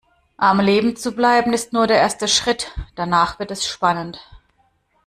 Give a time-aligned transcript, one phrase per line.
[0.37, 4.17] Am Leben zu bleiben ist nur der erste Schritt, danach wird es spannend.